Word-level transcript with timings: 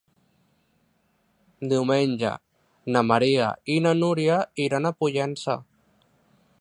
Diumenge 1.73 2.31
na 2.95 3.03
Maria 3.11 3.51
i 3.75 3.79
na 3.89 3.93
Núria 4.01 4.41
iran 4.69 4.89
a 4.93 4.97
Pollença. 5.03 5.59